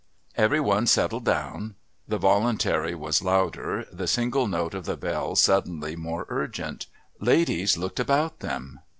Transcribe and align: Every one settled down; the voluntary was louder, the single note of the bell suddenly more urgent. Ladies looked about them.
Every 0.35 0.59
one 0.59 0.87
settled 0.87 1.25
down; 1.25 1.75
the 2.07 2.17
voluntary 2.17 2.95
was 2.95 3.21
louder, 3.21 3.85
the 3.93 4.07
single 4.07 4.47
note 4.47 4.73
of 4.73 4.85
the 4.85 4.97
bell 4.97 5.35
suddenly 5.35 5.95
more 5.95 6.25
urgent. 6.27 6.87
Ladies 7.19 7.77
looked 7.77 7.99
about 7.99 8.39
them. 8.39 8.79